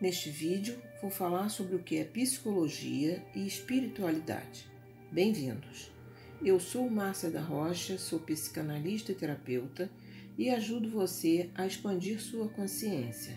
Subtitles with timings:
[0.00, 4.70] Neste vídeo vou falar sobre o que é psicologia e espiritualidade.
[5.10, 5.90] Bem-vindos!
[6.40, 9.90] Eu sou Márcia da Rocha, sou psicanalista e terapeuta
[10.38, 13.36] e ajudo você a expandir sua consciência.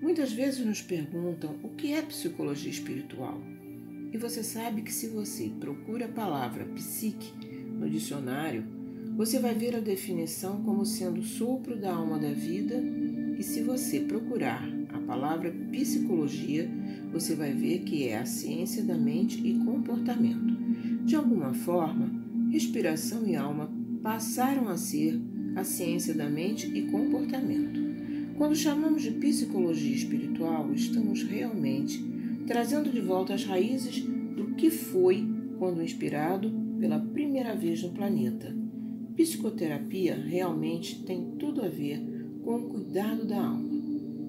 [0.00, 3.40] Muitas vezes nos perguntam o que é psicologia espiritual.
[4.12, 7.32] E você sabe que se você procura a palavra psique
[7.72, 8.64] no dicionário,
[9.16, 12.80] você vai ver a definição como sendo sopro da alma da vida,
[13.38, 16.70] e se você procurar a palavra psicologia,
[17.12, 20.54] você vai ver que é a ciência da mente e comportamento.
[21.04, 22.10] De alguma forma,
[22.50, 23.70] respiração e alma
[24.02, 25.20] passaram a ser
[25.56, 27.80] a ciência da mente e comportamento.
[28.36, 32.04] Quando chamamos de psicologia espiritual, estamos realmente
[32.46, 35.26] trazendo de volta as raízes do que foi
[35.58, 38.54] quando inspirado pela primeira vez no planeta.
[39.16, 42.13] Psicoterapia realmente tem tudo a ver
[42.44, 43.74] com o cuidado da alma.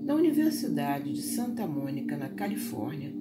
[0.06, 3.14] Na Universidade de Santa Mônica, na Califórnia,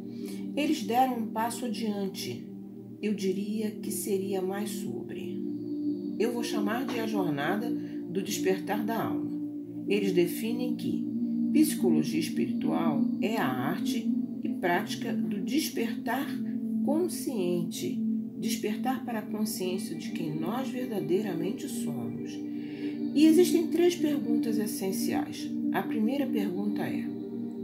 [0.57, 2.47] eles deram um passo adiante.
[3.03, 5.43] Eu diria que seria mais sobre.
[6.19, 9.33] Eu vou chamar de a jornada do despertar da alma.
[9.89, 11.05] Eles definem que
[11.53, 14.09] psicologia espiritual é a arte
[14.45, 16.27] e prática do despertar
[16.85, 18.01] consciente,
[18.39, 22.54] despertar para a consciência de quem nós verdadeiramente somos.
[23.15, 25.49] E existem três perguntas essenciais.
[25.73, 27.05] A primeira pergunta é: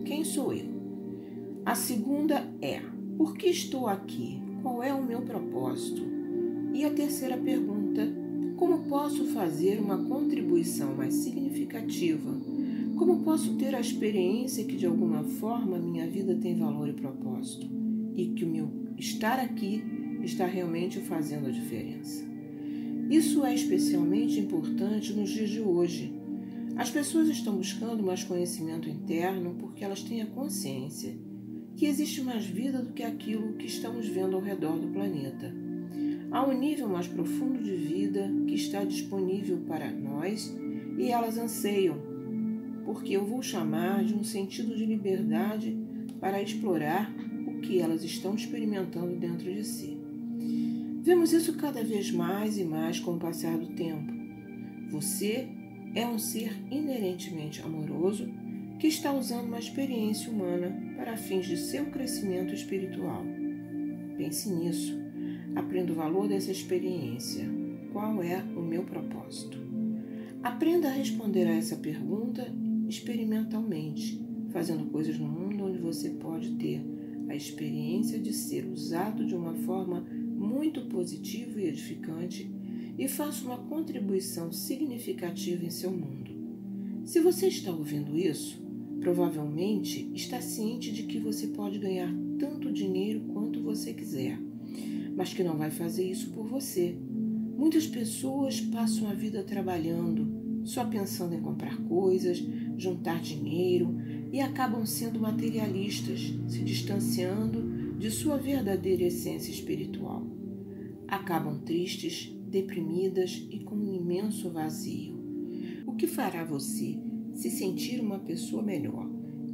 [0.04, 0.66] quem sou eu?
[1.66, 2.80] A segunda é:
[3.18, 4.40] por que estou aqui?
[4.62, 6.02] Qual é o meu propósito?
[6.72, 8.06] E a terceira pergunta:
[8.56, 12.30] como posso fazer uma contribuição mais significativa?
[12.96, 17.66] Como posso ter a experiência que de alguma forma minha vida tem valor e propósito?
[18.14, 19.82] E que o meu estar aqui
[20.22, 22.29] está realmente fazendo a diferença.
[23.10, 26.14] Isso é especialmente importante nos dias de hoje,
[26.76, 31.18] as pessoas estão buscando mais conhecimento interno porque elas têm a consciência
[31.74, 35.52] que existe mais vida do que aquilo que estamos vendo ao redor do planeta.
[36.30, 40.56] Há um nível mais profundo de vida que está disponível para nós
[40.96, 41.98] e elas anseiam,
[42.84, 45.76] porque eu vou chamar de um sentido de liberdade
[46.20, 47.12] para explorar
[47.48, 49.99] o que elas estão experimentando dentro de si.
[51.02, 54.12] Vemos isso cada vez mais e mais com o passar do tempo.
[54.90, 55.48] Você
[55.94, 58.28] é um ser inerentemente amoroso
[58.78, 63.24] que está usando uma experiência humana para fins de seu crescimento espiritual.
[64.18, 65.00] Pense nisso.
[65.56, 67.48] Aprenda o valor dessa experiência.
[67.92, 69.58] Qual é o meu propósito?
[70.42, 72.46] Aprenda a responder a essa pergunta
[72.86, 76.82] experimentalmente, fazendo coisas no mundo onde você pode ter
[77.30, 80.04] a experiência de ser usado de uma forma
[80.40, 82.50] muito positiva e edificante
[82.98, 86.30] e faça uma contribuição significativa em seu mundo.
[87.04, 88.58] Se você está ouvindo isso,
[89.00, 94.40] provavelmente está ciente de que você pode ganhar tanto dinheiro quanto você quiser,
[95.14, 96.96] mas que não vai fazer isso por você.
[97.56, 102.42] Muitas pessoas passam a vida trabalhando, só pensando em comprar coisas,
[102.78, 103.94] juntar dinheiro
[104.32, 110.26] e acabam sendo materialistas, se distanciando de sua verdadeira essência espiritual.
[111.06, 115.20] Acabam tristes, deprimidas e com um imenso vazio.
[115.86, 116.98] O que fará você
[117.34, 119.06] se sentir uma pessoa melhor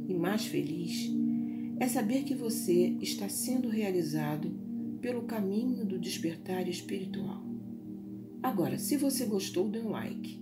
[0.07, 1.11] e mais feliz
[1.77, 4.49] é saber que você está sendo realizado
[5.01, 7.43] pelo caminho do despertar espiritual.
[8.41, 10.41] Agora, se você gostou, dê um like.